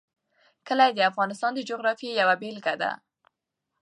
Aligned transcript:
کلي 0.67 0.89
د 0.93 0.99
افغانستان 1.11 1.51
د 1.55 1.59
جغرافیې 1.69 2.11
یوه 2.21 2.35
بېلګه 2.41 2.73
ده. 2.81 2.91